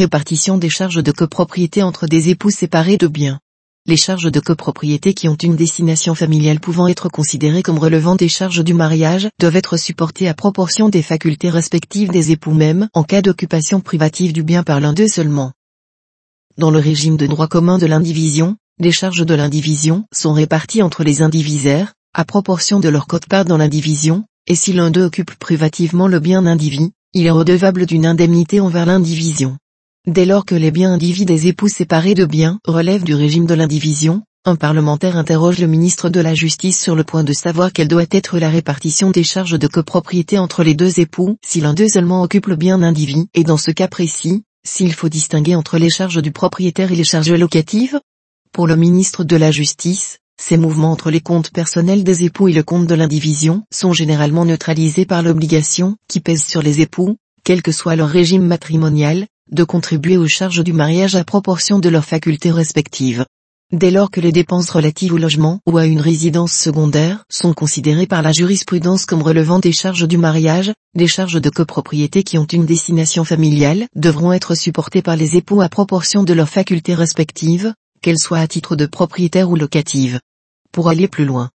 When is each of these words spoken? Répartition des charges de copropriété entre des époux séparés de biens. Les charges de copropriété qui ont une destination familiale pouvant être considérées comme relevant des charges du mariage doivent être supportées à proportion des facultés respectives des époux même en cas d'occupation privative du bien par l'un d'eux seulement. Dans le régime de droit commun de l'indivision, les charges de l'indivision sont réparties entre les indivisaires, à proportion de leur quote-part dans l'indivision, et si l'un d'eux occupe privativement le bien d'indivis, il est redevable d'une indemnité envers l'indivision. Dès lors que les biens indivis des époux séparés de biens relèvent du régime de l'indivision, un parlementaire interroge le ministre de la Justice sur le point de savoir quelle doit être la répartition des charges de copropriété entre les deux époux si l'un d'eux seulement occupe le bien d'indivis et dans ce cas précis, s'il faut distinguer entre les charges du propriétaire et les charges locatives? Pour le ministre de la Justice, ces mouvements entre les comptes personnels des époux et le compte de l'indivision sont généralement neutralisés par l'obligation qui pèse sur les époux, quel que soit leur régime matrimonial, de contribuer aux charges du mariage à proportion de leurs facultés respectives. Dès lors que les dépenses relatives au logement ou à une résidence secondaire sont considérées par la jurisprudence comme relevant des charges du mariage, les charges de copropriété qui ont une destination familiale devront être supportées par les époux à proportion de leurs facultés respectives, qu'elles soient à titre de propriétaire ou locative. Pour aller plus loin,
Répartition 0.00 0.56
des 0.56 0.70
charges 0.70 1.02
de 1.02 1.12
copropriété 1.12 1.82
entre 1.82 2.06
des 2.06 2.30
époux 2.30 2.48
séparés 2.48 2.96
de 2.96 3.06
biens. 3.06 3.38
Les 3.84 3.98
charges 3.98 4.32
de 4.32 4.40
copropriété 4.40 5.12
qui 5.12 5.28
ont 5.28 5.34
une 5.34 5.56
destination 5.56 6.14
familiale 6.14 6.58
pouvant 6.58 6.88
être 6.88 7.10
considérées 7.10 7.62
comme 7.62 7.78
relevant 7.78 8.16
des 8.16 8.30
charges 8.30 8.64
du 8.64 8.72
mariage 8.72 9.28
doivent 9.38 9.56
être 9.56 9.76
supportées 9.76 10.26
à 10.26 10.32
proportion 10.32 10.88
des 10.88 11.02
facultés 11.02 11.50
respectives 11.50 12.08
des 12.08 12.30
époux 12.30 12.54
même 12.54 12.88
en 12.94 13.04
cas 13.04 13.20
d'occupation 13.20 13.82
privative 13.82 14.32
du 14.32 14.42
bien 14.42 14.62
par 14.62 14.80
l'un 14.80 14.94
d'eux 14.94 15.06
seulement. 15.06 15.52
Dans 16.56 16.70
le 16.70 16.78
régime 16.78 17.18
de 17.18 17.26
droit 17.26 17.48
commun 17.48 17.76
de 17.76 17.84
l'indivision, 17.84 18.56
les 18.78 18.92
charges 18.92 19.26
de 19.26 19.34
l'indivision 19.34 20.06
sont 20.14 20.32
réparties 20.32 20.82
entre 20.82 21.04
les 21.04 21.20
indivisaires, 21.20 21.92
à 22.14 22.24
proportion 22.24 22.80
de 22.80 22.88
leur 22.88 23.06
quote-part 23.06 23.44
dans 23.44 23.58
l'indivision, 23.58 24.24
et 24.46 24.54
si 24.54 24.72
l'un 24.72 24.90
d'eux 24.90 25.04
occupe 25.04 25.34
privativement 25.34 26.08
le 26.08 26.20
bien 26.20 26.40
d'indivis, 26.40 26.92
il 27.12 27.26
est 27.26 27.30
redevable 27.30 27.84
d'une 27.84 28.06
indemnité 28.06 28.60
envers 28.60 28.86
l'indivision. 28.86 29.58
Dès 30.06 30.24
lors 30.24 30.46
que 30.46 30.54
les 30.54 30.70
biens 30.70 30.94
indivis 30.94 31.26
des 31.26 31.46
époux 31.46 31.68
séparés 31.68 32.14
de 32.14 32.24
biens 32.24 32.58
relèvent 32.66 33.04
du 33.04 33.14
régime 33.14 33.44
de 33.44 33.52
l'indivision, 33.52 34.22
un 34.46 34.56
parlementaire 34.56 35.18
interroge 35.18 35.58
le 35.58 35.66
ministre 35.66 36.08
de 36.08 36.20
la 36.20 36.34
Justice 36.34 36.80
sur 36.80 36.96
le 36.96 37.04
point 37.04 37.22
de 37.22 37.34
savoir 37.34 37.70
quelle 37.70 37.88
doit 37.88 38.06
être 38.10 38.38
la 38.38 38.48
répartition 38.48 39.10
des 39.10 39.24
charges 39.24 39.58
de 39.58 39.66
copropriété 39.66 40.38
entre 40.38 40.64
les 40.64 40.72
deux 40.72 41.00
époux 41.00 41.36
si 41.44 41.60
l'un 41.60 41.74
d'eux 41.74 41.88
seulement 41.88 42.22
occupe 42.22 42.46
le 42.46 42.56
bien 42.56 42.78
d'indivis 42.78 43.26
et 43.34 43.44
dans 43.44 43.58
ce 43.58 43.72
cas 43.72 43.88
précis, 43.88 44.42
s'il 44.66 44.94
faut 44.94 45.10
distinguer 45.10 45.54
entre 45.54 45.76
les 45.76 45.90
charges 45.90 46.22
du 46.22 46.32
propriétaire 46.32 46.90
et 46.90 46.96
les 46.96 47.04
charges 47.04 47.32
locatives? 47.32 48.00
Pour 48.54 48.66
le 48.66 48.76
ministre 48.76 49.22
de 49.22 49.36
la 49.36 49.50
Justice, 49.50 50.16
ces 50.40 50.56
mouvements 50.56 50.92
entre 50.92 51.10
les 51.10 51.20
comptes 51.20 51.50
personnels 51.50 52.04
des 52.04 52.24
époux 52.24 52.48
et 52.48 52.54
le 52.54 52.62
compte 52.62 52.86
de 52.86 52.94
l'indivision 52.94 53.64
sont 53.70 53.92
généralement 53.92 54.46
neutralisés 54.46 55.04
par 55.04 55.22
l'obligation 55.22 55.96
qui 56.08 56.20
pèse 56.20 56.42
sur 56.42 56.62
les 56.62 56.80
époux, 56.80 57.18
quel 57.44 57.60
que 57.60 57.72
soit 57.72 57.96
leur 57.96 58.08
régime 58.08 58.46
matrimonial, 58.46 59.26
de 59.50 59.64
contribuer 59.64 60.16
aux 60.16 60.28
charges 60.28 60.64
du 60.64 60.72
mariage 60.72 61.16
à 61.16 61.24
proportion 61.24 61.78
de 61.78 61.88
leurs 61.88 62.04
facultés 62.04 62.50
respectives. 62.50 63.24
Dès 63.72 63.92
lors 63.92 64.10
que 64.10 64.20
les 64.20 64.32
dépenses 64.32 64.70
relatives 64.70 65.12
au 65.12 65.18
logement 65.18 65.60
ou 65.64 65.78
à 65.78 65.86
une 65.86 66.00
résidence 66.00 66.52
secondaire 66.52 67.24
sont 67.28 67.54
considérées 67.54 68.08
par 68.08 68.20
la 68.20 68.32
jurisprudence 68.32 69.06
comme 69.06 69.22
relevant 69.22 69.60
des 69.60 69.70
charges 69.70 70.08
du 70.08 70.18
mariage, 70.18 70.72
les 70.96 71.06
charges 71.06 71.40
de 71.40 71.50
copropriété 71.50 72.24
qui 72.24 72.36
ont 72.36 72.46
une 72.46 72.66
destination 72.66 73.24
familiale 73.24 73.86
devront 73.94 74.32
être 74.32 74.56
supportées 74.56 75.02
par 75.02 75.14
les 75.14 75.36
époux 75.36 75.60
à 75.60 75.68
proportion 75.68 76.24
de 76.24 76.32
leurs 76.32 76.48
facultés 76.48 76.94
respectives, 76.94 77.72
qu'elles 78.02 78.18
soient 78.18 78.40
à 78.40 78.48
titre 78.48 78.74
de 78.74 78.86
propriétaire 78.86 79.48
ou 79.50 79.54
locative. 79.54 80.18
Pour 80.72 80.88
aller 80.88 81.06
plus 81.06 81.24
loin, 81.24 81.50